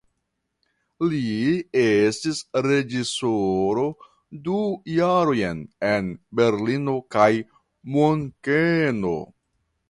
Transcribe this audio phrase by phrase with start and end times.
[1.09, 1.17] Li
[1.81, 3.83] estis reĝisoro
[4.47, 4.63] du
[4.95, 6.09] jarojn en
[6.41, 7.29] Berlino kaj
[7.99, 9.15] Munkeno.